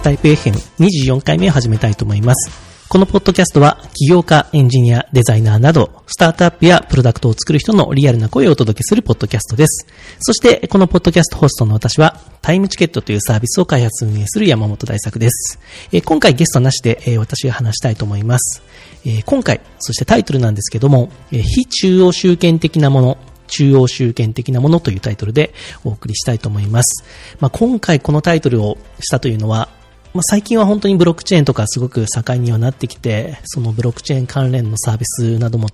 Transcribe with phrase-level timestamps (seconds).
[0.00, 2.70] タイプ FM24 回目を始めたいと思います。
[2.90, 9.86] このポッドキャストは、起業家、エンジニア、デザイナーなど、スタートアップやプロダクトを作る人のリアルな声をお届けするポッドキャストです。
[10.18, 15.60] そして、このポッドキャストホストの私は、タイムチケットというサービスを開発運営する山本大作です。
[15.92, 18.60] え今回ゲストなしで、え私が話したいと思います。
[19.06, 25.54] え今回、そしてタイトルなんですけども、え非中央集権的なもの、中央集権的なものというタイトルで
[25.84, 27.04] お送りしたいと思います。
[27.38, 29.68] まあ、今回このタイトルをしたというのは、
[30.12, 35.68] まあ、最近は本当にブロックチェーンとかすごく盛んにはなってきて、そのブロックチェーン関連のサービスなども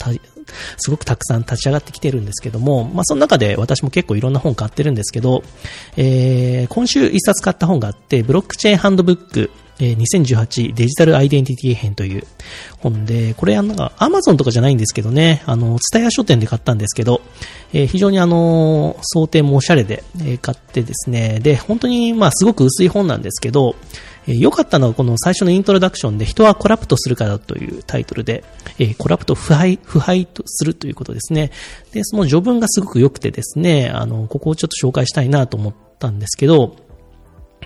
[0.76, 5.42] すごくたくさん立ち上がってきてるんですけども、まあ、その中で私も結構いろんな本買ってるんですけど、
[5.96, 12.26] えー、今週一冊買った本があって、ブロックチェーンハンドブックえ2018デジタルアイデンティティ編という
[12.78, 17.20] 本で、これはなんかアマゾンとかじゃないんですけどね、あの、ツタヤ書店で買ったんですけど、
[17.72, 23.76] えー、非常にあの、想定もおしゃれで、え買ってですね、で、本当にまあすごく薄い本なんですけど、
[24.26, 28.44] 良かったのはこの最初のイントロダクションで人はコラプトするからというタイトルで、
[28.78, 31.52] え、コラプト腐敗、腐敗とするということですね。
[31.92, 36.76] で、その序文がすごく良くてですね、あの、ここをちょっと紹介したいなと思ったんですけど、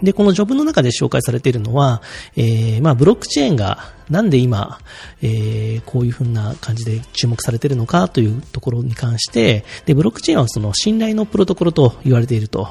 [0.02, 2.02] で、この序文の中で紹介されているのは、
[2.36, 4.78] えー、まあ、ブロックチェーンがなんで今、
[5.22, 12.69] えー、こういうふうな感じで注目されているのかというところに関して、で、ブロックチェーンはその信頼のプロトコルと言われていると。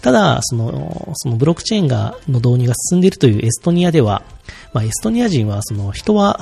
[0.00, 4.22] ただ、その、そのブロックチェーンが、の導入が進んでいるというエストニアでは、
[4.72, 6.40] まあ、エストニア人はその人は、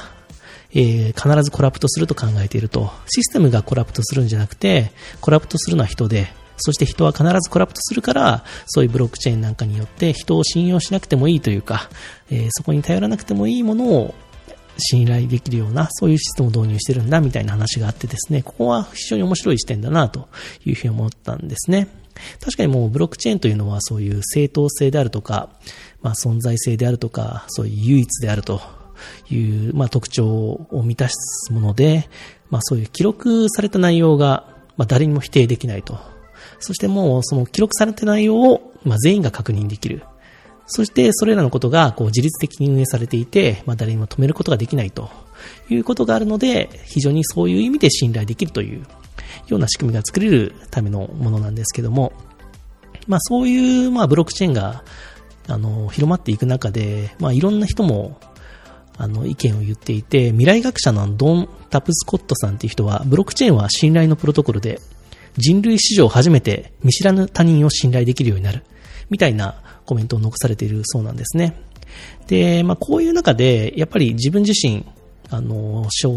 [0.73, 2.91] えー、必ずコラプトすると考えていると。
[3.07, 11.89] システムがコラプトするんじゃなくて、コラプトするのは人で、そして人は必ずコラプトするから、そういうブロックチェーンなんかによって人を信用しなくてもいいというか、
[12.31, 14.15] えー、そこに頼らなくてもいいものを
[14.79, 20.29] 信頼できるような、そういうシステムを導入してるんだみたいな話があってですね、ここは非常に面白い視点だなと
[20.65, 21.89] いうふうに思ったんですね。
[22.41, 25.51] 確かにもうブロックチェーンというのはそういう正当性であるとか、
[26.03, 28.61] まあ存在性であるとか、そういう唯一であると
[29.31, 32.09] いう、まあ特徴を満たすもので、
[32.51, 36.17] まあそういう記録された内容が、まあ誰にも否定できないと
[36.59, 40.03] そしてもうその記録された内容を、まあ、全員が確認できる。
[40.69, 45.11] そしてそれらのことがこう自律的に運営されていて、まあ、誰にも止めることができないと
[45.69, 48.85] いうことがあるので、非常にそういう意味で信頼できるという
[49.49, 52.13] ような仕組みが作れるためのものなんですけども、
[53.07, 54.85] まあそういうまあブロックチェーンが
[55.49, 58.19] あの広まっていく中で、まあいろんな人も
[58.99, 64.81] あの意見を言っていて、未来学者のドン・タプスコットさんっていう人は、ブロックチェーンは信頼のプロトコルで、
[65.37, 68.65] 人類史上初めて見知らぬ他人を信頼できるようになる。
[69.11, 71.61] みたいなコメントを残されているそうなんですね。
[72.27, 74.87] で、まあ、こういう中で、やっぱり自分自身、
[75.31, 76.09] あの、そ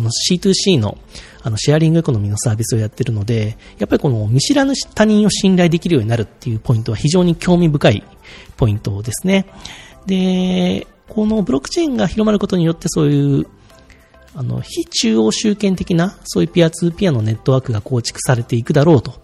[0.00, 0.98] の C2C の
[1.42, 8.04] あのシェアリングエコノミーのサービスをやってるので、やっぱりこの見知らぬ他人を信頼できるようになるっていうポイントは非常に興味深い
[8.56, 9.46] ポイントですね。
[10.06, 13.46] で、このブロックチェーンが広まることによってそういう
[14.38, 19.14] あの、非中央集権的な、そういうピアツーピアのネットワークが構築されていくだろうと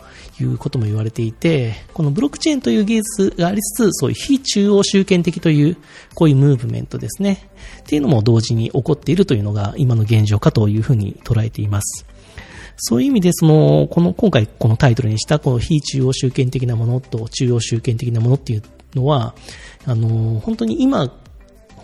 [0.41, 5.77] いうことも言われていて、このブロックチェーンという技術がありつつ、そういう非中央集権的という、
[6.15, 7.51] こういうムーブメントですね。
[7.81, 12.07] っていうのも同時に起こっているというのが今の現状かというふうに捉えています。
[12.79, 18.63] そういう意味で、その、この、今回このタイトルにした、この非中央集権的なものと中央集権的なものっていう
[18.95, 19.35] のは、
[19.85, 21.13] あの、本当に今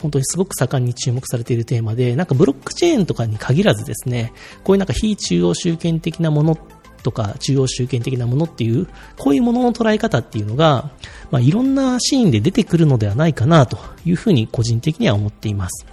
[0.00, 4.32] 本当にすごく盛んに注目されているテーマで、なんかブロックチェーンとかに限らずですね、
[4.64, 6.56] こういうなんか非中央集権的なもの
[7.03, 8.86] とか中央集権的なものっていう、
[9.16, 10.91] こういうものの捉え方っていうのが、
[11.31, 15.86] まあ、いろんなシーンで出てくるのではないかなというふうに個人的には思っています。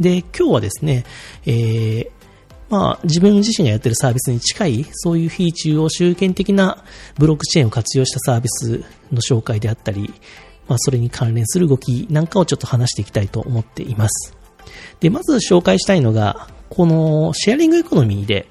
[0.00, 1.04] で、今日はですね、
[1.46, 2.10] えー、
[2.68, 6.84] まあ、自分自身がやってるサービスに近い、そういう非中央集権的な
[7.16, 10.12] ブロックチェーンを活用したサービスの紹介であったり、
[10.68, 14.36] まあ、それに関連する動きなんかをちょっと話していきたいと思っています。
[15.00, 18.48] で、まず紹介したいのが、このシェアリングエコノミーで、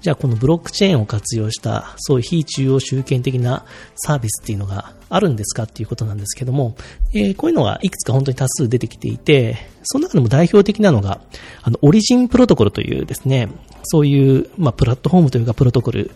[0.00, 3.64] じゃあこのブロックチェーンを活用したそういう非中央集権的な
[3.96, 6.76] サービスっていうのがあるんですかっていうことなんですけども、
[7.14, 11.20] えー、こういうのがいくつか本当に多数出てきていて、その中でも代表的なのが、
[11.62, 13.48] あの、オリジンプロトコルというですね、
[13.84, 16.10] そういう、まあ、プラットフォームというかプロトコル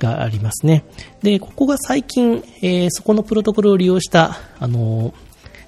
[0.00, 0.84] がありますね。
[1.22, 5.14] で、ここが最近、えー、そこのプロトコルを利用した、あの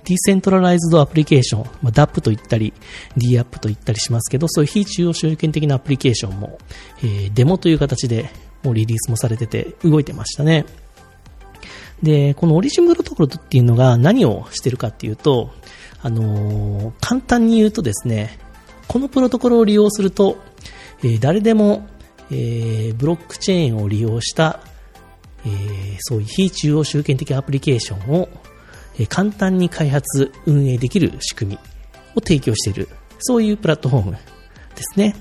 [0.04, 2.72] ディセントラライズドアプリケーション、まあ、DAP と言ったり、
[3.16, 6.58] DApp と言ったりしますけど、そういう非中央集権的なアプリケーションも、
[6.98, 8.30] えー、デモという形で
[8.64, 10.64] もうリリースもされてて動いてましたね。
[12.02, 15.52] で、このオリジンプロトコルっていうのが何をしてるかっていうと、
[16.02, 18.38] あのー、簡単に言うとですね、
[18.88, 20.38] このプロトコルを利用すると、
[21.04, 21.86] えー、誰でも
[22.34, 24.60] えー、ブロックチェーンを利用した、
[25.44, 28.28] えー、そういう非中央集権的アプリケーションを、
[28.98, 31.58] え簡単に開発、運営できる仕組み
[32.14, 32.88] を提供している、
[33.18, 34.18] そういうプラットフォームで
[34.78, 35.14] すね。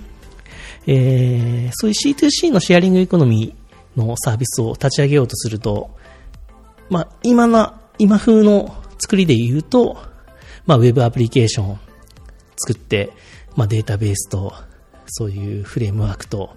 [0.88, 5.92] えー、そういう C2C のシェアリングエコノミーのサービスを立ち上げようとすると、
[6.90, 9.98] まあ、今の、今風の作りで言うと、
[10.66, 11.80] まあ、ウェブアプリケーション
[12.58, 13.12] 作って、
[13.56, 14.54] まあ、データベースと、
[15.08, 16.56] そういうフレームワークと、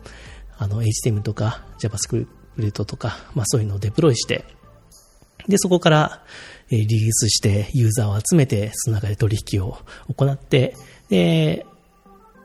[0.59, 4.45] あの、HTML とか JavaScript とか、まあ、そういうのをデプロイして、
[5.49, 6.25] で、そこから、
[6.71, 9.79] えリリースしてユーザーを集めて、その中で取引を
[10.17, 10.77] 行って、
[11.11, 11.67] で、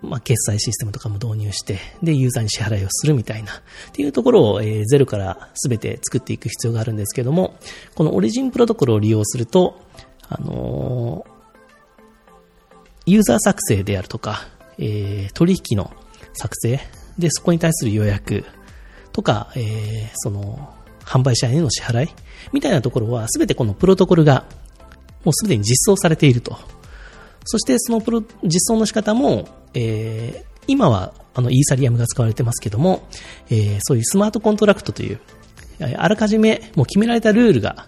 [0.01, 3.55] まあ、決済システムとかも導入して、で、ユーザーに支払いをするみたいな、っ
[3.93, 7.55] ていうところを、えー、ゼロから全て作っていく必要があるんですけども、
[7.95, 9.81] このオリジンプロトコルを利用すると、
[10.27, 11.25] あの、
[13.05, 14.47] ユーザー作成であるとか、
[14.77, 15.91] えー、取引の
[16.33, 16.79] 作成、
[17.19, 18.45] で、そこに対する予約
[19.11, 22.09] とか、えー、その、販売者への支払い
[22.53, 24.45] みたいなところは、すべてこのプロトコルが、
[25.25, 26.57] もうすでに実装されていると。
[27.45, 33.07] そしてそのプロ、実装の仕方も、えー、今はあのイーサリアムが使われてますけども、
[33.49, 35.19] えー、そういうスマートコントラクトという、
[35.97, 37.87] あらかじめもう決められたルールが、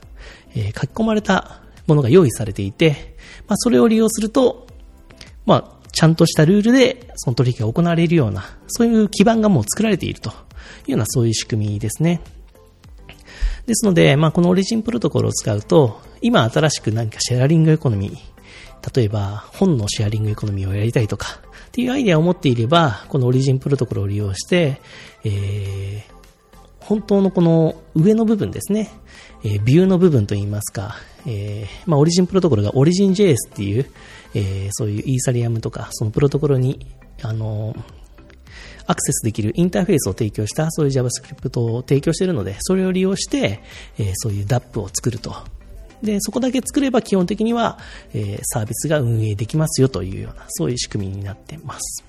[0.56, 3.16] えー、書き込まれたものが用意されていて、
[3.48, 4.68] まあ、それを利用すると、
[5.46, 10.34] まあ、ちゃんとしたルールでその取引が行われるような、そういう基盤がもう作られているとい
[10.90, 12.22] うようなそういう仕組みですね。
[13.66, 24.82] ですので、まあ、このオリジンプロトコルを使うと、今新しく何かシェアリングエコノミー、例えば本のシェアリングエコノミーをやりたいとか、っていうアイデアを持っていれば、このオリジンプロトコルを利用して、
[25.24, 26.12] えー、
[26.80, 28.92] 本当のこの上の部分ですね、
[29.44, 30.96] えー、ビューの部分といいますか、
[31.26, 33.86] えー、まあ、オリジンプロトコルがオリジン JS っていう、
[34.34, 37.76] えー、そういうイーサリアムとか、そのプロトコルに、あの
[38.88, 43.62] アクセスできるインターフェースを提供した、そういう JavaScript を提供しているので、それを利用して、
[43.98, 45.36] えそういう DAP を作ると。
[46.02, 47.78] で、そこだけ作れば基本的には、
[48.14, 52.04] えサービスが運営できますよというような、そういう仕組みになっています。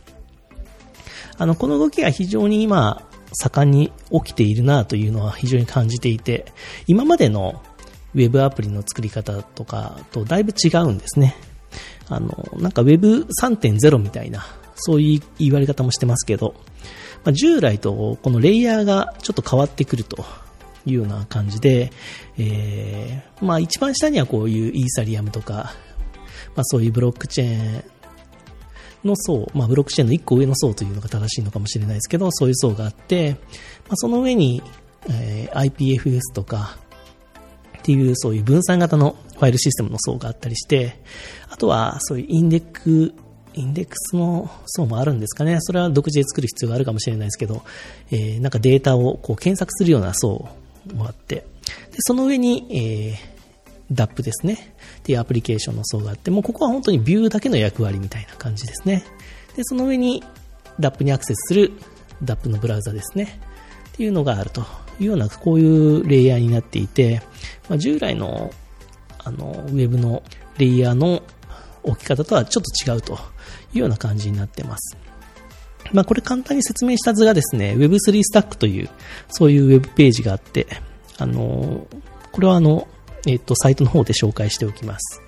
[1.38, 6.46] あの、この動きが非常に今、盛んに起きているなというのは非常に感じていて、
[6.86, 7.62] 今までの
[8.14, 11.36] ウェブアプリの作り方とかとだいぶ違うんですね。
[12.14, 14.44] あの、なんか Web3.0 みたいな、
[14.74, 16.54] そういう言われ方もしてますけど、
[17.24, 20.24] まあ、従来とこのレイヤーがちょっと変わってくると
[20.86, 21.92] いうような感じで、
[22.38, 25.72] えー、まあ一番下にはこういうイーサリアムとか、
[26.56, 27.84] まあそういうブロックチェーン
[29.04, 33.36] の層、まあブロックチェーンの1個上の層というのが正しいのかもしれないですけど、そういう層があって、
[33.88, 34.62] まあその上に、
[35.08, 36.76] えー、IPFS とか、
[37.82, 41.02] っていうそういう分散型のファイルシステムの層があったりして、
[41.50, 43.12] あとはそういうインデック
[43.54, 45.58] インデックスの層もあるんですかね。
[45.60, 47.62] それは独自で作る必要があるかもしれないですけど、
[48.10, 50.48] えー、なんかデータをこう検索するような層
[50.94, 51.44] もあって、で
[51.98, 54.74] その上に、えー、DAP ですね。
[55.00, 59.04] っていうアプリケーションの層があって、もうここは本当にビューだけの役割みたいな感じですね。
[59.56, 60.22] で、その上に
[60.78, 61.72] DAP にアクセスする
[62.22, 63.40] DAP のブラウザですね。
[63.88, 64.64] っていうのがあると
[65.00, 67.22] いうような、こういうレイヤーになっていて、
[67.68, 68.52] まあ、従来の
[69.24, 70.22] あの、ウェブの
[70.58, 71.22] レイヤーの
[71.82, 73.14] 置き方とはちょっと違うと
[73.72, 74.96] いうような感じになってます。
[75.92, 78.90] まあ、これ簡単に説明した図がですね、Web3 スタックという、
[79.28, 80.66] そういうウェブページがあって、
[81.18, 81.86] あの、
[82.32, 82.88] これはあの、
[83.26, 85.20] えっ、と、サイトの方で紹介しておきます。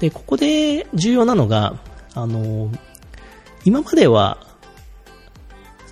[0.00, 1.78] で、ここで重要なのが、
[2.14, 2.70] あの、
[3.64, 4.46] 今までは、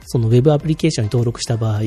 [0.07, 1.81] その Web アプリケーションに登録した場合、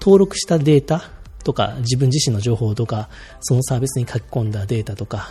[0.00, 1.10] 登録したデータ
[1.44, 3.08] とか、自分自身の情報とか、
[3.40, 5.28] そのサービスに書き込んだデータとか、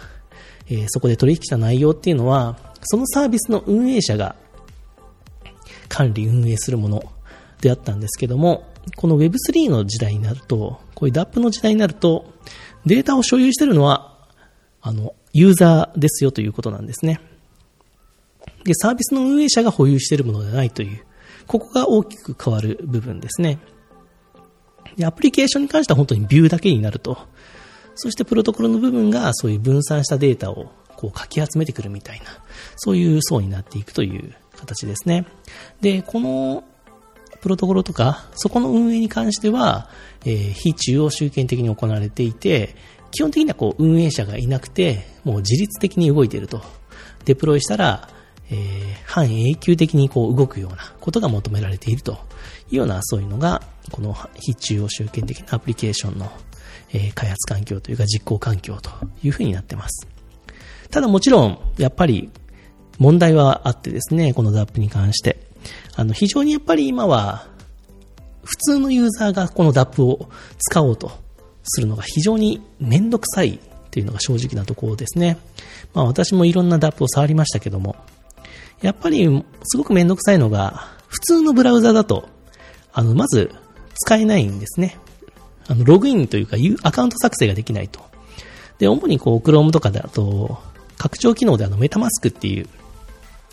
[0.70, 4.36] えー、そこで取引した内容っていうのは、そのサービスの運営者が
[5.88, 7.04] 管理運営するもの
[7.62, 12.34] であったんですけども、この Web3 の時代になると、こういう DAP の時代になると、
[12.86, 14.18] データを所有してるのは、
[14.82, 17.20] あの、ユーザーですよということなんですね。
[18.64, 21.04] で、サービスの運営者が保有しているものではないという、
[21.48, 23.60] ここが大きく変わる部分ですね。
[24.96, 27.18] で、アプリケーションに関しては本当にビューだけになると。
[27.96, 32.26] そしてプロトコルの部分がそういう分散したデータをこうかき集めてくるみたいな、
[32.76, 35.26] そういう層になっていくという形ですね。
[35.82, 36.64] で、この
[37.42, 39.90] プロトコルとか、そこの運営に関しては、
[40.26, 42.76] えー、非中央集権的に行われていて、
[43.12, 46.62] 基本的にはこう運営者がいなくて、もう自律的に動いていると。
[47.26, 48.10] デプロイしたら、
[48.50, 52.18] えー、半永久的にこう動くようなことが求められていると
[52.72, 56.32] いうような、そういうのが、この非中央集権的なアプリケーションの
[56.94, 58.90] え、開発環境というか実行環境と
[59.24, 60.08] いうふうになってます。
[60.90, 62.30] ただもちろん、やっぱり
[62.98, 65.48] 問題はあってですね、この DAP に関して。
[65.96, 67.48] あの、非常にやっぱり今は、
[68.44, 70.30] 普通のユーザーがこの DAP を
[70.60, 71.12] 使おうと
[71.64, 73.60] するのが非常にめんどくさいっ
[73.92, 75.38] ていうのが正直なところですね。
[75.94, 77.98] まあ私もいろんな DAP を触りましたけども、
[78.82, 82.30] やっぱりすごくめんどくさいのが、普通のブラウザだと、
[82.94, 83.52] あの、まず
[83.98, 84.98] 使えないんですね。
[85.68, 88.00] あの、ログインというか、アカウント作成ができないと。
[88.80, 90.60] で、主にこう、Chrome とかだと、
[90.98, 92.68] 拡張機能であの、メタマスクっていう、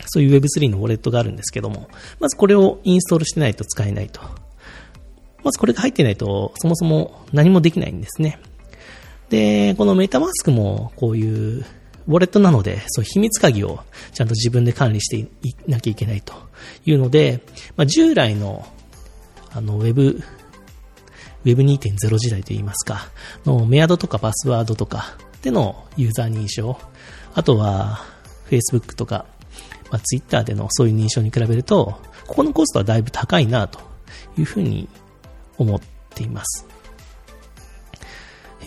[0.07, 4.21] そういう Web3 のウォレットがあるんですけども、まずこれをインストールしてないと使えないと。
[5.43, 8.39] まずこれが入ってないと、そもそも何もできないんですね。
[9.29, 11.65] で、このメタマスクも、こういう、
[12.07, 13.79] ウォレットなので、そう秘密鍵を
[14.13, 16.33] ちゃんと自分で管理していなきゃいけないと
[16.85, 17.41] いうので、
[17.75, 18.65] まあ、従来の、
[19.51, 20.21] あの、ウェブ、
[21.45, 23.07] Web2.0 時代といいますか、
[23.45, 26.77] のメアドとかパスワードとかでのユーザー認証、
[27.33, 28.03] あとは
[28.49, 29.25] Facebook とか、
[29.91, 33.79] まあ、Twitter でのそういう認証に比べると、ここのコストはだいぶ高いなと
[34.37, 34.89] いうふうに
[35.57, 35.79] 思っ
[36.13, 36.65] ています。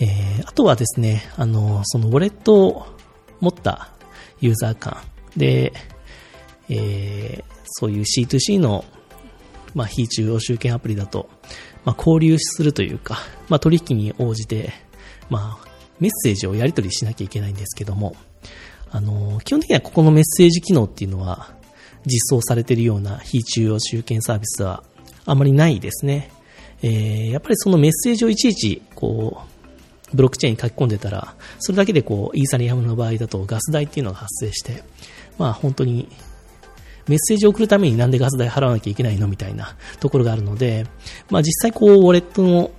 [0.01, 2.87] えー、あとはですね、あの、そのウォレットを
[3.41, 3.89] 持った
[4.39, 4.97] ユーザー間
[5.35, 5.73] で、
[6.69, 8.85] えー、そういう C2C の、
[9.75, 11.29] まあ、非中央集権アプリだと、
[11.89, 13.17] まあ、交流するというか、
[13.47, 14.73] まあ、取引に応じて、
[15.27, 15.67] まあ、
[15.99, 18.15] メッセージをやり取りしなきゃいけないんですけども、
[18.91, 21.51] あの、基本的にはここのメッセージ機能っていうのは、
[22.05, 24.83] 実装されているような非中央集権サービスは
[25.25, 26.31] あまりないですね。
[26.83, 29.41] えー、やっぱりそのメッセージをいちいち、こ
[30.13, 34.83] う、ブロックチェーンに書き込んでたら、それだけでこう、イーサリアムの場合だとガス代っていうのが発生して、
[35.39, 36.07] まあ本当に、
[37.09, 40.85] メッセージを送るためになんでガス代払わなきゃいけないのみたいなところがあるので、
[41.29, 42.71] まあ実際こう、ウォレットの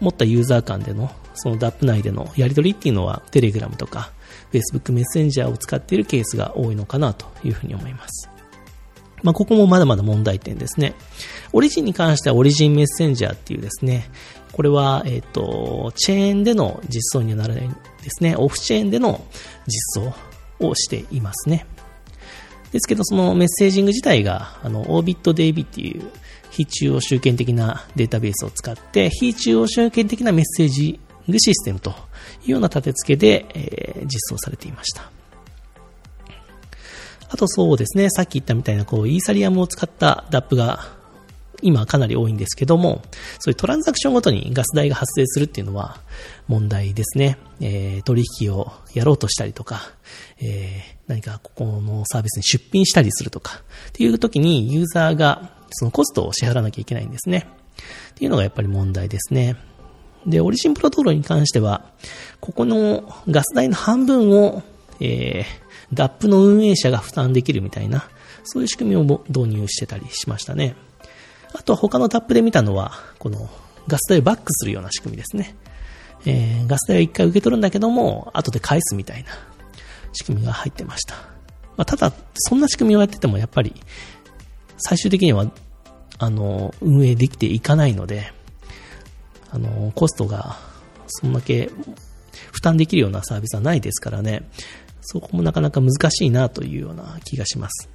[0.00, 4.10] 持ったユーザー間での、その DAP 内でのやり取りっていうのは、テレグラムとか、
[4.52, 8.30] Facebook メッセンジャーを使っているケースが多いのかなというふうに思います。
[9.22, 10.94] まあ、ここもまだまだ問題点ですね。
[11.52, 14.10] オリジンに関してはオリジンメッセンジャーっていうですね、
[14.52, 17.76] これは、えっ、と、チェーンでの実装にはならないんで
[18.10, 18.36] すね。
[18.36, 19.24] オフチェーンでの
[19.66, 20.14] 実装
[20.60, 21.66] をしていますね。
[22.74, 26.10] ですけど、そのメッセージング自体が、あの、OrbitDB っていう
[26.50, 31.90] 非中央集権的なデータベースを使って、非中央集権的なメッセージングシステムと
[32.44, 35.08] いうような立て付けで、えー、実装されていました。
[37.28, 40.80] あとそうですね、さっき言ったみたいなこうイーサリアムを使った DAP が
[41.62, 43.02] 今かなり多いんですけども、
[43.38, 46.00] そういうトランザクションごとにガス代が発生するっていうのは
[46.48, 47.38] 問題ですね。
[47.60, 49.80] えー、取引をやろうとしたりとか、
[50.40, 57.46] えー、何かここのサービスに出品したりするとか、っていう時にユーザーがそのコストを支払わなきゃいけないんですね。
[58.10, 59.56] っていうのがやっぱり問題ですね。
[60.26, 61.90] で、オリジンプロトールに関しては、
[62.40, 64.62] ここのガス代の半分を、
[65.00, 68.08] えー、DAP の運営者が負担できるみたいな、
[68.44, 70.76] そういう仕組みを導入してたりしましたね。
[71.54, 73.48] あとは他のタップで見たのは、この
[73.86, 75.54] ガス代をバックするような仕組みですね。
[76.26, 79.30] えー、ガス代を一回受け取るんだけども、後で返すみたいな
[80.12, 81.14] 仕組みが入ってました。
[81.76, 83.74] まあ、ただ、そんな仕組みをやっててもやっぱり、
[84.78, 85.50] 最終的には、
[86.18, 88.32] あの、運営できていかないので、
[89.50, 90.56] あの、コストが、
[91.06, 91.70] そんだけ
[92.52, 94.48] 負担できるようなサービスはないですからね。
[95.02, 97.88] そこもなかなか難しいなというような気がします。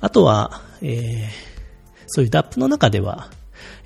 [0.00, 1.28] あとは、えー、
[2.06, 3.30] そういう DAP の中では、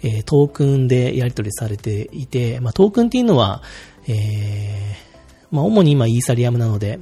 [0.03, 3.63] えー、トークンでやり取りされていて、まあ、トークンっていうのは、
[4.09, 6.99] えー、まあ、主に今イーサリアムなので、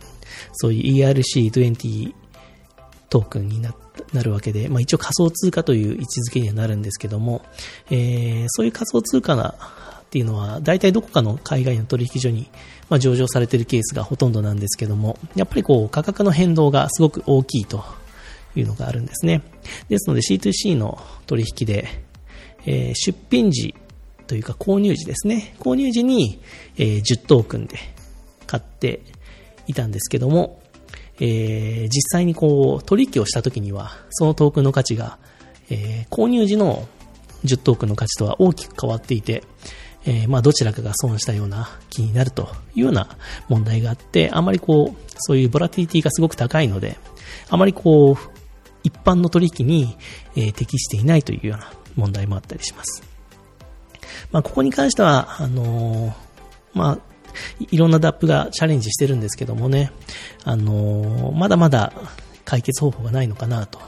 [0.52, 2.14] そういう ERC20
[3.08, 3.74] トークンにな
[4.12, 7.42] なるわけで、まあ、一応仮想通貨という位置づけにはなるんですけども、
[7.90, 12.48] えー、そういう仮想通貨なっていうのは、大体どこかの海外の取引所に、
[12.88, 17.84] ま、上場されているケースがほとんどなんですけども、やっぱりこう価格の変動がすごく大きいと
[18.54, 19.42] いうのがあるんですね。
[19.88, 22.03] ですので C2C の取引で、
[22.66, 23.74] えー、出品時
[24.26, 25.54] というか購入時ですね。
[25.58, 26.40] 購入時に、
[26.76, 27.76] えー、10トークンで
[28.46, 29.00] 買って
[29.66, 30.60] いたんですけども、
[31.20, 35.18] えー、実際にこう取引をした時には、そのトークンの価値が、
[35.70, 36.88] えー、購入時の
[37.44, 39.44] 10トークンの価値とは大きく変わっていて、
[40.06, 43.16] えー、まあどちらかが損したような気になるというような
[43.48, 46.98] 問題があって、あまりこう、そういうボラティリティがすごく高いので、
[47.48, 48.16] あまりこう、
[48.82, 49.96] 一般の取引に、
[50.36, 53.02] えー、適していないというような問題もあったりします。
[54.32, 56.12] まあここに関しては、あのー、
[56.74, 56.98] まあ、
[57.70, 59.92] いろんな DAP がチャレンジしてるんですけどもね、
[60.44, 61.92] あのー、まだまだ
[62.44, 63.80] 解決方法がないのかなと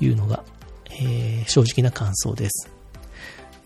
[0.00, 0.44] いうのが、
[0.90, 2.70] えー、正直な感想です。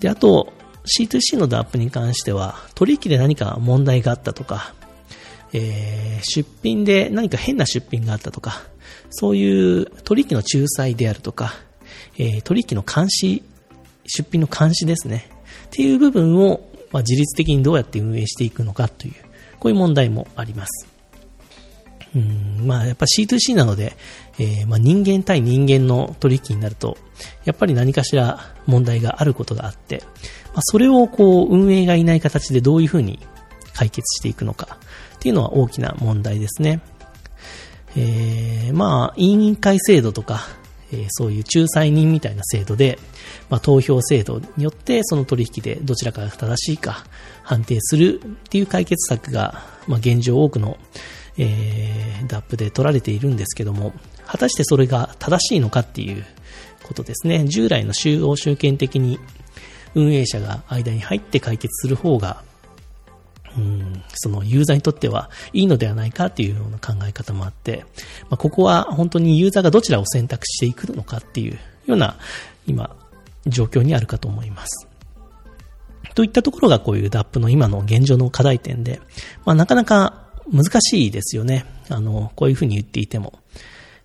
[0.00, 0.52] で、あと、
[0.84, 4.74] C2C の DAP に関しては、取引で何か問題があったとか、
[5.52, 8.62] えー、出品で何か変な出品があったとか、
[9.10, 11.54] そういう取引の仲裁であるとか、
[12.18, 13.42] えー、取引の監視、
[14.06, 15.28] 出品の監視ですね。
[15.66, 19.14] っていう部分を、まあ、自律的にどうやって運営していくのかという
[19.64, 20.86] こういう問題もあります。
[22.14, 23.96] うん、まあやっぱ C2C なので、
[24.38, 26.98] えー、まあ人間対人間の取引になると、
[27.44, 30.02] やっぱり何かしら問題があることがあって、
[30.52, 33.18] まあ、それをこう運営がいない形でどういうふうに
[33.72, 34.78] 解決していくのか
[35.16, 36.80] っていうのは大きな問題ですね。
[37.96, 40.42] えー、まあ委員会制度とか、
[41.02, 42.98] え、そういう仲裁人みたいな制度で、
[43.50, 47.04] まあ、投票制度によってその取引でどちらかが正しいか
[47.42, 50.78] 判定するっていう解決策が、まあ、現状多くの
[51.36, 53.92] えー、DAP で取られているんですけども、
[54.26, 56.24] 果たしてそれが正しいのかっていう
[56.82, 57.44] ことですね。
[57.46, 59.18] 従来の集合集権的に
[59.94, 62.42] 運営者が間に入って解決する方が、
[63.56, 67.84] うん、そのユーザーにとってはいいのではないかっていうような考え方もあって、
[68.24, 72.16] まあ、ここは本当にユーザーがどちらを選択していくのかっていうような
[72.66, 72.96] 今、
[73.46, 74.88] 状況にあるかと思います。
[76.14, 79.00] といったところがこういう DAP の今の現状の課題点で、
[79.44, 81.64] まあ、なかなか難しいですよね。
[81.88, 83.40] あの、こういうふうに言っていても。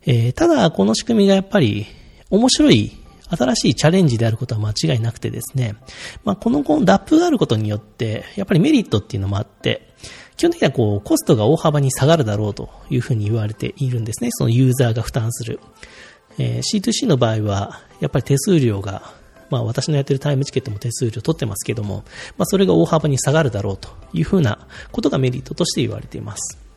[0.06, 1.86] えー、ただ、この仕組みがやっぱり
[2.30, 2.98] 面白い、
[3.30, 5.76] 新しいチャレンジであることは間違いなくてですね、
[6.24, 9.90] まあ、この DAP があることによって、やっぱりメリットっていうのもあって、
[10.38, 14.30] 基本的にはこう、コストが大幅に下がるだろうというふうに言われているんですね。
[14.32, 15.60] そのユーザーが負担する。
[16.38, 19.14] えー、C2C の場合は、やっぱり手数料が
[19.50, 22.04] まあ私のやってるタイムチケットも手数料取ってますけども、
[22.38, 26.69] まあそれが大幅に下がるだろうというふうなことがメリットとして言われています。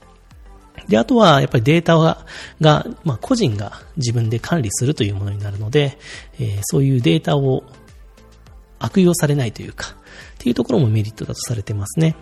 [0.88, 2.26] で、あとは、やっぱりデータが、
[2.60, 5.98] がまあ、個人が自分で管理するというものになるので、
[6.38, 7.64] えー、そういうデータを
[8.78, 9.94] 悪用されないというか、っ
[10.38, 12.16] ていうところもメリットだとされてますね。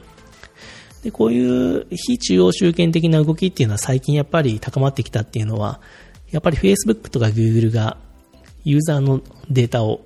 [1.02, 5.80] で、こういう非中央集権的な動きっていうのは最近やっぱり高まってきたっていうのは、
[6.30, 7.96] やっぱり Facebook とか Google が
[8.64, 10.02] ユーザーのデータを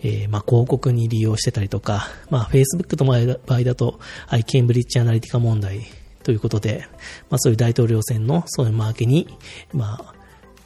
[0.00, 5.80] えー、まあ、広告に利用してたりとか、まあ、Facebook の場合だと、I ケンブリッジアナリティカ問題
[6.28, 6.84] ということで、
[7.30, 9.26] まあ、そういう大統領選のそういうマーケに、
[9.72, 10.14] まあ、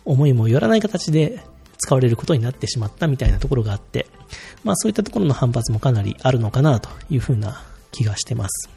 [0.04, 1.40] 思いもよらない形で
[1.78, 4.08] 使われることになってしまったみたいなところがあって、
[4.64, 8.70] まあ、そういったところの反発もかなりあるのかなというふうな気がしてます。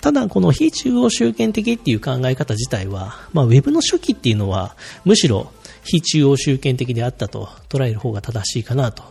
[0.00, 5.52] ただ、この非中央集権的っていう考え方自体は、まあ、ウェブの初期っていうのは、むしろ
[5.84, 9.04] 非中央集権的であったと捉える方が正しいかなと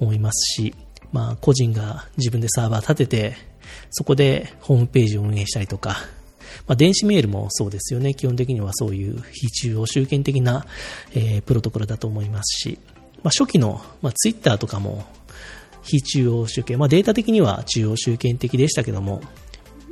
[0.00, 0.74] 思いますし、
[1.12, 3.55] まあ、個人が自分でサーバー立てて、
[3.90, 5.96] そこでホームページを運営したりとか、
[6.66, 8.14] まあ、電子メールもそうですよね。
[8.14, 10.66] 基本的にはそういう非中央集権的な、
[11.14, 12.78] えー、プロトコルだと思いますし、
[13.22, 15.04] まあ、初期の、まあ、ツイッターとかも
[15.82, 19.22] 非中央集権、まあ、データ的には中央集権的でしたけども、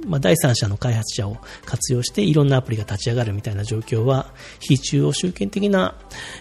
[0.07, 5.94] まあ、第三者の開発者を活用していろんなアプリが立ち上がるみたいな状況は非中央集権的な、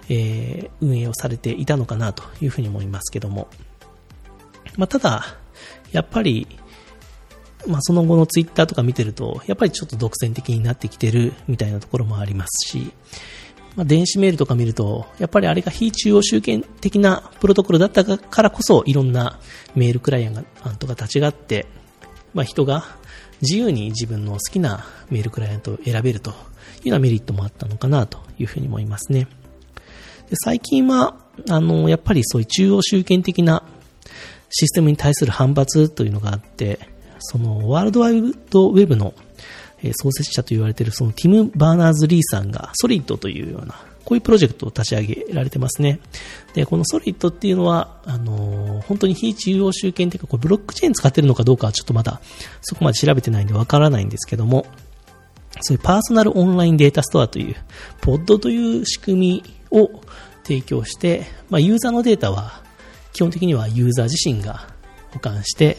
[0.10, 3.48] えー、運営をされていたのかなというふうに思いますけども、
[4.76, 5.38] まあ、ただ、
[5.92, 6.48] やっぱり、
[7.68, 12.92] まあ、その後のツイッターとか見てると、やっぱりちょっと独占的になってきてるみたいなところもありますし、
[13.76, 19.40] まあ、電子メールとか見ると、やっぱりあれが非中央集権的なプロトコルだったからこそ、いろんな
[19.76, 20.46] メールクライアン
[20.78, 21.66] トが立ち上がって、
[22.34, 22.86] まあ、人が
[23.42, 26.38] 自由に自分の好きなメールクライアントを選べるというよ
[26.88, 29.28] うなメリットもあったのかなというふうに思いますね。
[30.30, 31.18] で最近は、
[31.50, 33.64] あの、やっぱりそういう中央集権的な
[34.50, 36.93] システムに対する反発というのがあって、
[37.24, 39.14] そのワールドワイドウェブの
[39.96, 46.00] 創設者と言われているそのティム・バーナーズ・リーさんが Solid というようなこういうプロジェクトを立ち上げられてますね。
[46.54, 52.20] で、このソリッドっていうのは、あのー、本当に非中央集権というか、これブロックチェーン使ってるのかどうかはちょっとまだ
[52.62, 54.66] そこまで調べてないんでわからないんですけども、
[55.62, 57.56] そういうパーソナルオンラインデータストアという、
[58.02, 60.02] ポッドという仕組みを
[60.44, 62.62] 提供して、まあ、ユーザーのデータは
[63.14, 64.68] 基本的にはユーザー自身が
[65.12, 65.78] 保管して、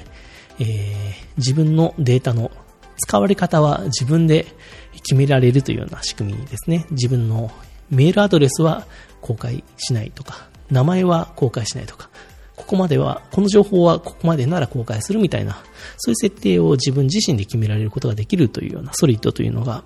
[0.59, 2.51] えー、自分のデータの
[2.97, 4.47] 使われ方は自分で
[4.93, 6.87] 決められるというような仕組みですね。
[6.91, 7.51] 自分の
[7.91, 8.87] メールアドレスは
[9.21, 12.09] 公開しないとか、名前は公開しないとか、
[12.57, 15.63] ここまでは、この情報はここまでなら公開するみたいな、
[15.99, 19.83] そういう設定を自分自身で決められることができるというようなソリッドというのが、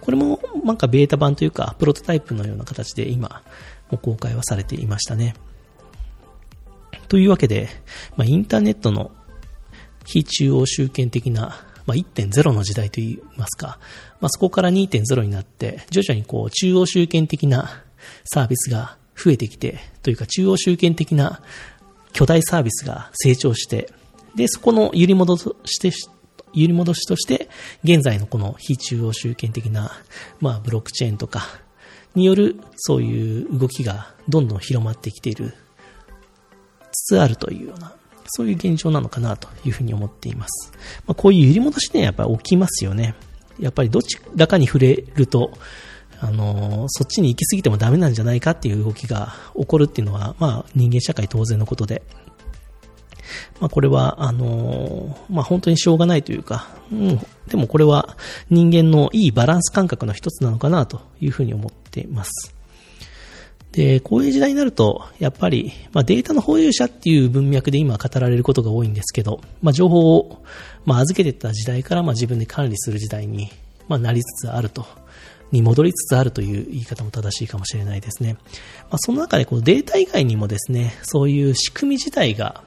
[0.00, 3.42] これもなんかベータ版というか、プロトタイプのような形で今、
[3.90, 5.34] も公開はされていましたね。
[7.08, 7.68] というわけで、
[8.16, 9.10] まあ、インターネットの
[10.10, 13.78] 非中央集権的なまあ、1.0の時代といいますか、
[14.20, 17.82] まあ、そこから2.0になって、徐々にこう、中央集権的な
[18.24, 21.40] サービスが増えてきて、というか中央集権的な
[22.12, 23.90] 巨大サービスが成長して、
[24.36, 25.90] で、そこの揺り戻して、
[26.54, 27.48] 揺り戻しとして、
[27.82, 29.90] 現在のこの非中央集権的な、
[30.40, 31.42] まあ、ブロックチェーンとか
[32.14, 35.54] による、そういう動きがどんどん広まってきている、
[36.92, 37.94] つつあるというような、
[38.32, 40.72] そういう現状なのかなというふうに思っています。
[41.06, 43.14] まあ、こういう揺り戻しね、やっぱり起きますよね。
[43.58, 45.52] やっぱりどちらかに触れると、
[46.20, 52.02] あの、そっちに行き過ぎてもダメなんじゃないかっていう動きが起こるっていうのは、まあ人間社会当然のことで、
[53.58, 58.16] まあこれは、あの、まあ本当にしょうがないというか、うん、でもこれは
[58.50, 62.59] 人間のいいバランス感覚の一つなのかなというふうに思っています。
[63.72, 70.42] で、こういう時代になると、やっぱり、まあ、データの保有者っていう文脈で今語られることが多いんですけど、まあ、情報を、
[70.84, 73.50] まあ、預けてた時代から、まあ、自分で管理する時代に、
[73.86, 74.86] まあ、なりつつあると、
[75.52, 78.34] に戻りつつあるという言い方も正しいかもしれないですね。
[78.82, 82.62] まあ、その中でこうデータ以外にもですね、そういう仕組み自体が、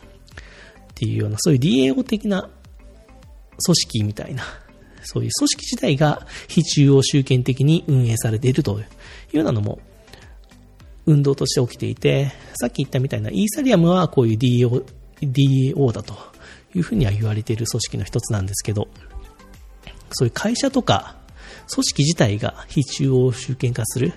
[0.95, 2.49] ていうような、そういう DAO 的な
[3.63, 4.43] 組織みたいな、
[5.03, 8.83] そういう組織自体が非中央集権的に運営されているとい
[9.33, 9.79] うようなのも
[11.05, 14.83] 運動として起きていて、さっき言ったみたいなイーサリアムはこういう DAO,
[15.21, 16.13] DAO だと
[16.75, 18.89] いうふうには言われている組織の一つなんですけど、
[20.11, 21.15] そういう会社とか
[21.73, 24.13] 組織自体が非中央集権化する、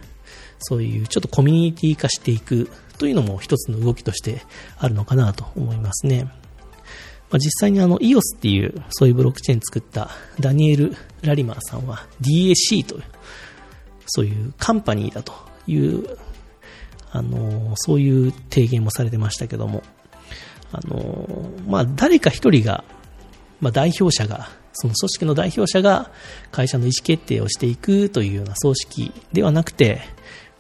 [0.59, 2.69] そういうちょっとコミュニティ化していく
[3.03, 4.43] というのも一つの動きとして
[4.79, 6.23] あるのかなと思いますね。
[6.23, 6.31] ま
[7.33, 13.03] あ、実際にあの EOS っていうそういうブロックチェーン作ったダニエル・ラリマーさんは DAC という
[14.07, 15.33] そういうカンパニーだと
[15.67, 16.17] いう
[17.11, 19.83] あのそういう提言もされてましたけども
[20.71, 22.85] あのまあ誰か一人が
[23.61, 26.13] まあ代表者がその組織の代表者が
[26.53, 30.03] 会社の意思決定をしていくというような組織ではなくて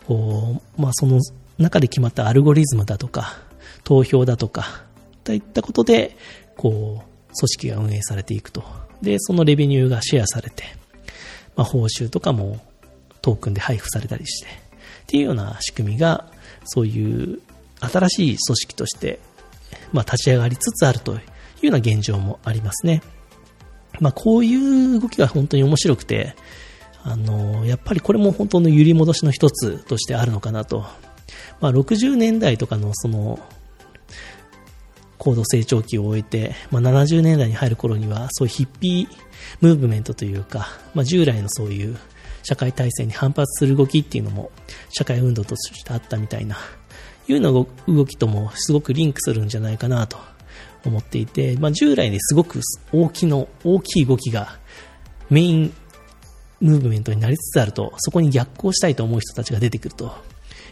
[0.09, 1.21] こう、まあ、その
[1.59, 3.37] 中で決まったアルゴリズムだとか、
[3.85, 4.85] 投票だとか、
[5.25, 6.17] といったことで、
[6.57, 8.65] こう、組織が運営されていくと。
[9.01, 10.65] で、そのレベニューがシェアされて、
[11.57, 12.61] まあ、報酬とかも
[13.21, 14.51] トークンで配布されたりして、っ
[15.07, 16.27] ていうような仕組みが、
[16.65, 17.41] そういう
[17.81, 19.19] 新しい組織として、
[19.93, 21.23] まあ、立ち上がりつつあるというよ
[21.65, 23.03] うな現状もありますね。
[24.01, 26.35] まあ、こういう動きが本当に面白くて、
[27.05, 30.87] あの、やっぱりこれも本当の揺り戻しの一つとしてあるのかなと
[31.61, 33.39] まあ、60年代とかのその
[35.19, 39.17] 高度成長期を終えて、まあ、70年代に入る頃にはそういうヒッピー
[39.61, 41.97] ムーブメントというか、まあ、従来のそういう
[42.43, 44.51] 社会体制に反発する動きっていうのも
[44.91, 46.57] 社会運動としてあったみたいな
[47.29, 50.19] いうの動きともすごくリンクするんじゃないかなと
[50.85, 52.61] 思っていて、まあ、従来ですごく
[52.93, 54.59] 大きの大きい動きが
[55.31, 55.75] メイン
[56.61, 60.13] ムーブメントになりつつあるとそこに逆行したいと思う人たちが出てくると。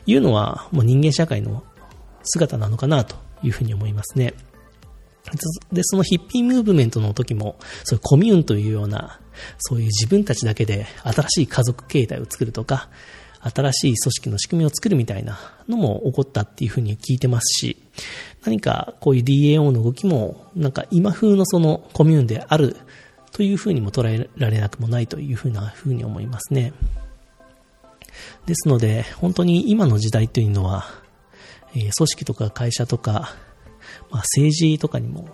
[0.06, 1.62] いうのは、もう人間社会の
[2.22, 4.34] 姿なのかなというふうに思いますね。
[5.72, 9.20] で、そのヒッピームーブメントの時も、そういうコミューンというような、
[9.58, 12.88] そういう自分たちだけで新しい家族形態を作るとか、
[13.42, 17.76] 新しい組織の仕組みを作るみたいなのも起こったっていうふうに聞いてますし、
[18.44, 22.76] 何かこういう DAO の動きも、なんか今風のそのコミューンである
[23.32, 26.72] というふうにも捉えられなくもないというふうなふうに思いますね。
[28.46, 30.86] ですので、本当に今の時代というのは、
[31.74, 33.34] え、組織とか会社とか、
[34.10, 35.28] まあ、政治とかにも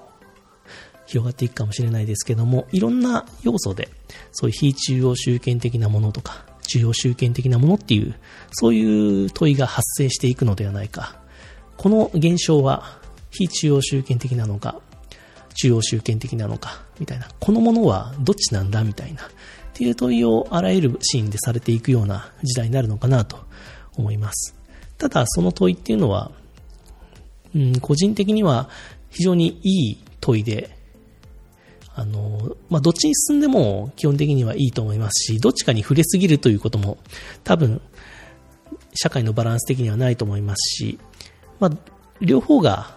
[1.06, 3.88] 広がっていくかもしれないですけども、いろんな要素で、
[4.32, 8.16] そういう非中央集権的なものとか、中央集権的なものっていう、
[8.52, 11.20] そういう問いが発生していくのではないか。
[11.76, 14.80] この現象は、非中央集権的なのか、
[15.54, 17.28] 中央集権的なのか、みたいな。
[17.40, 19.22] このものはどっちなんだみたいな。
[19.76, 23.44] っていう問いをあらゆるシーンでされていくような時代になるのかなと
[23.94, 24.56] 思います。
[24.96, 26.32] ただ、その問いっていうのは、
[27.54, 28.70] うん、個人的には
[29.10, 30.70] 非常にいい問いで、
[31.94, 36.96] あの、まあ、どっちに進んでも基本的にはいいと思いますし、どっちかに触れすぎるということも
[37.44, 37.82] 多分、
[38.94, 40.98] 社会のバランス的にはないと思いますし、
[41.60, 41.70] まあ、
[42.22, 42.96] 両方が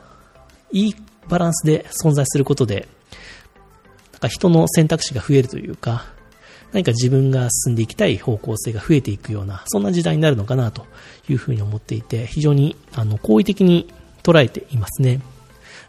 [0.72, 0.96] いい
[1.28, 2.88] バランスで存在することで、
[4.14, 6.18] なんか人の選択肢が増えるというか、
[6.72, 10.86] 何か自分が進んでいきたい方向性が増えていくような、そんな時代になるのかなと
[11.28, 13.92] いうふうに思っていて、非常にあの好意的に
[14.24, 15.22] 捉えていますね。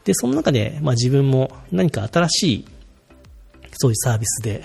[0.05, 2.65] で、その中で、まあ、自分も何か新しい、
[3.73, 4.65] そういうサービスで、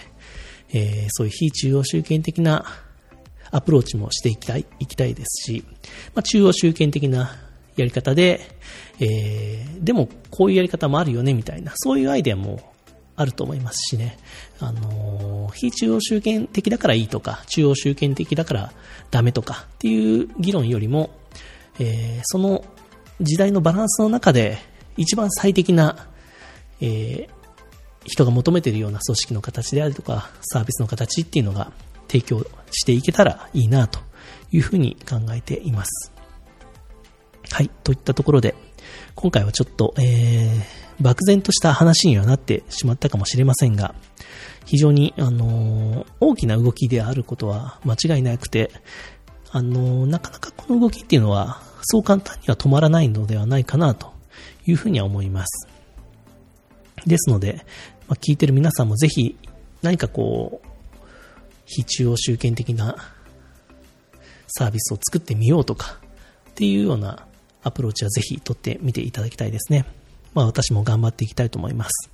[0.73, 2.65] えー、そういう非中央集権的な
[3.51, 5.63] アプローチもしていきたい、いきたいですし、
[6.13, 7.35] まあ、中央集権的な
[7.75, 8.41] やり方で、
[8.99, 12.74] えー、でもこういうやり方もあるよね、みたいな、そういうアイデアも
[13.15, 14.17] あると思いますしね。
[14.59, 18.73] あの、非中央集権的だからいいとか、中央集権的だから
[19.11, 21.11] ダメとかっていう議論よりも、
[21.79, 22.63] えー、その
[23.21, 24.57] 時代のバランスの中で
[24.97, 26.07] 一番最適な、
[26.81, 27.29] えー、
[28.05, 31.71] 人が求めているような組織の形であるとか、サービスの形っていうのが
[32.07, 33.99] 提供していけたらいいなと
[34.51, 36.11] いうふうに考えています。
[37.51, 38.55] はい、といったところで、
[39.15, 43.95] 今回はちょっと、えー、漠然とした話にはなってしまったかもしれませんが、
[44.65, 48.71] 非常に、あの、大きな動きであることは間違いなくて、
[49.51, 54.13] あの、なかなかこの動きっていうのは、そう簡単には止まらないのではないかなと
[54.65, 55.67] いうふうには思います。
[57.05, 57.65] ですので、
[58.07, 59.37] まあ、聞いてる皆さんもぜひ
[59.81, 60.67] 何かこう、
[61.65, 62.95] 非中央集権的な
[64.47, 65.99] サービスを作ってみようとか
[66.51, 67.27] っていうような
[67.63, 69.85] アプローチはぜひ取ってみていただきたいですね。
[70.35, 72.11] まあ私も頑張っていきたいと思います。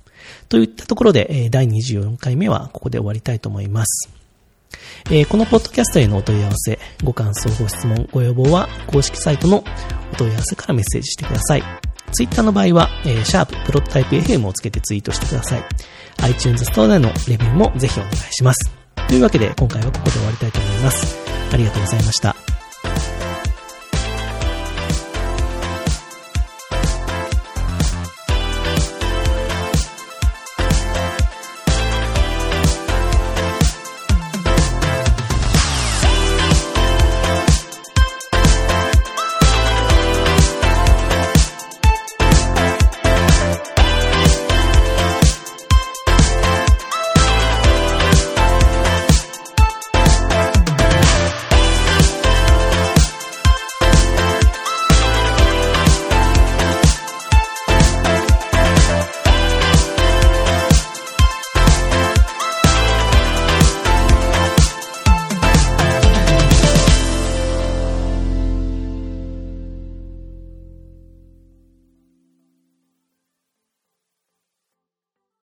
[0.48, 4.08] といったところで、第24回目はここで終わりたいと思います。
[5.10, 9.64] えー、このポッドキャストへのお問い合わせ、ご感想、ご質問、ご要望は公式サイトの
[10.12, 11.62] お問い合わせからメッセージしてください。
[12.12, 15.64] ツイッターの場合は、えー、シャーププロトタイプ FM をつけてツイートしてください。
[16.22, 18.70] iTunes ストアでのレビューもぜひお願いします。
[19.08, 21.16] というわけで今回はここで終わりたいと思います。
[21.52, 22.61] ありがとうございました。